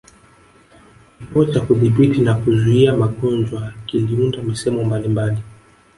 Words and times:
Kituo 1.19 1.45
cha 1.45 1.61
Kudhibiti 1.61 2.21
na 2.21 2.33
Kuzuia 2.33 2.97
magonjwa 2.97 3.73
kiliunda 3.85 4.41
misemo 4.43 4.83
mbalimbali 4.83 5.37